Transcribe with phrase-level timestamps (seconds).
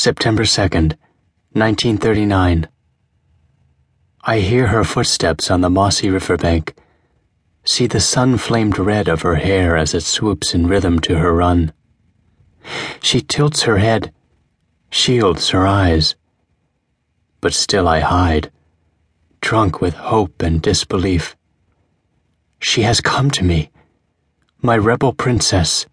[0.00, 0.96] September 2nd,
[1.52, 2.68] 1939.
[4.24, 6.74] I hear her footsteps on the mossy riverbank,
[7.66, 11.34] see the sun flamed red of her hair as it swoops in rhythm to her
[11.34, 11.74] run.
[13.02, 14.10] She tilts her head,
[14.88, 16.14] shields her eyes,
[17.42, 18.50] but still I hide,
[19.42, 21.36] drunk with hope and disbelief.
[22.62, 23.70] She has come to me,
[24.62, 25.84] my rebel princess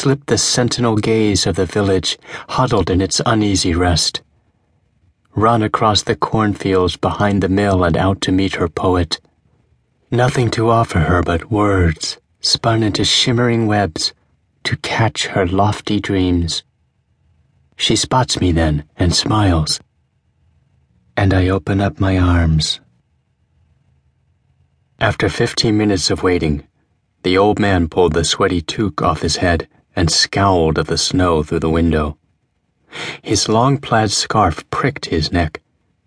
[0.00, 2.16] slipped the sentinel gaze of the village,
[2.48, 4.22] huddled in its uneasy rest.
[5.34, 9.20] Run across the cornfields behind the mill and out to meet her poet.
[10.10, 14.14] Nothing to offer her but words, spun into shimmering webs,
[14.64, 16.62] to catch her lofty dreams.
[17.76, 19.80] She spots me then and smiles,
[21.14, 22.80] and I open up my arms.
[24.98, 26.66] After fifteen minutes of waiting,
[27.22, 31.42] the old man pulled the sweaty toque off his head and scowled at the snow
[31.42, 32.16] through the window.
[33.22, 35.60] His long plaid scarf pricked his neck,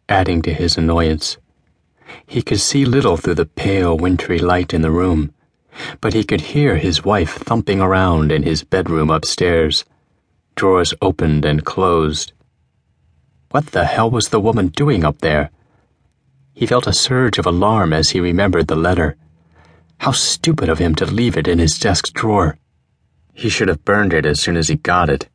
[0.09, 1.37] adding to his annoyance.
[2.25, 5.33] He could see little through the pale, wintry light in the room,
[6.01, 9.85] but he could hear his wife thumping around in his bedroom upstairs,
[10.55, 12.33] drawers opened and closed.
[13.51, 15.51] What the hell was the woman doing up there?
[16.53, 19.15] He felt a surge of alarm as he remembered the letter.
[19.99, 22.57] How stupid of him to leave it in his desk drawer.
[23.33, 25.27] He should have burned it as soon as he got it.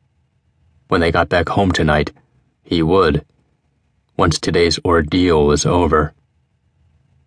[0.87, 2.11] When they got back home tonight,
[2.63, 3.25] he would,
[4.17, 6.13] once today's ordeal was over.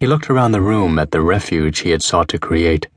[0.01, 2.89] He looked around the room at the refuge he had sought to create.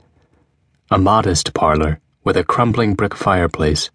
[0.90, 3.90] A modest parlor with a crumbling brick fireplace,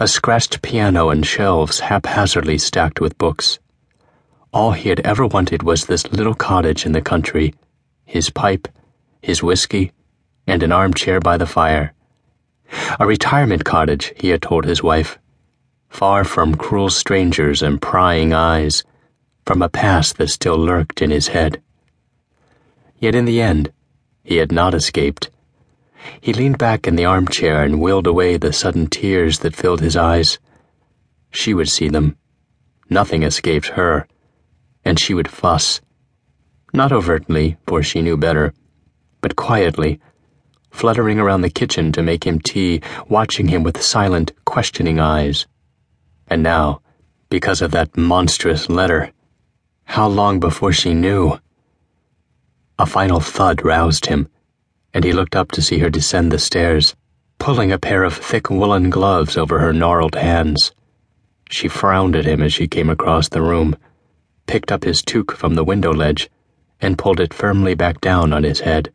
[0.00, 3.58] a scratched piano and shelves haphazardly stacked with books.
[4.52, 7.54] All he had ever wanted was this little cottage in the country,
[8.04, 8.66] his pipe,
[9.20, 9.92] his whiskey,
[10.46, 11.92] and an armchair by the fire.
[13.00, 15.18] A retirement cottage, he had told his wife,
[15.88, 18.84] far from cruel strangers and prying eyes,
[19.46, 21.62] from a past that still lurked in his head.
[22.98, 23.72] Yet in the end,
[24.22, 25.30] he had not escaped.
[26.20, 29.96] He leaned back in the armchair and willed away the sudden tears that filled his
[29.96, 30.38] eyes.
[31.30, 32.16] She would see them.
[32.90, 34.06] Nothing escaped her.
[34.84, 35.80] And she would fuss.
[36.72, 38.52] Not overtly, for she knew better
[39.20, 40.00] but quietly,
[40.70, 45.46] fluttering around the kitchen to make him tea, watching him with silent, questioning eyes.
[46.28, 46.80] And now,
[47.30, 49.12] because of that monstrous letter,
[49.84, 51.38] how long before she knew?
[52.78, 54.28] A final thud roused him,
[54.94, 56.94] and he looked up to see her descend the stairs,
[57.38, 60.72] pulling a pair of thick woolen gloves over her gnarled hands.
[61.50, 63.76] She frowned at him as she came across the room,
[64.46, 66.28] picked up his toque from the window ledge,
[66.80, 68.92] and pulled it firmly back down on his head.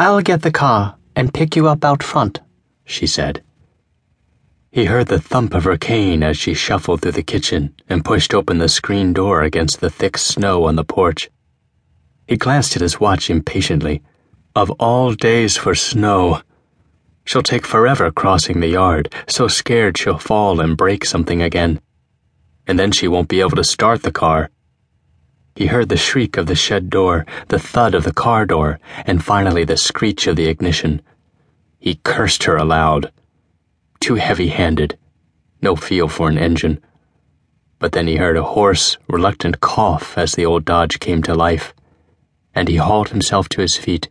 [0.00, 2.40] I'll get the car and pick you up out front,
[2.84, 3.42] she said.
[4.70, 8.32] He heard the thump of her cane as she shuffled through the kitchen and pushed
[8.32, 11.28] open the screen door against the thick snow on the porch.
[12.28, 14.00] He glanced at his watch impatiently.
[14.54, 16.42] Of all days for snow!
[17.24, 21.80] She'll take forever crossing the yard, so scared she'll fall and break something again.
[22.68, 24.50] And then she won't be able to start the car.
[25.58, 29.24] He heard the shriek of the shed door, the thud of the car door, and
[29.24, 31.02] finally the screech of the ignition.
[31.80, 33.10] He cursed her aloud.
[33.98, 34.96] Too heavy handed.
[35.60, 36.78] No feel for an engine.
[37.80, 41.74] But then he heard a hoarse, reluctant cough as the old Dodge came to life,
[42.54, 44.08] and he hauled himself to his feet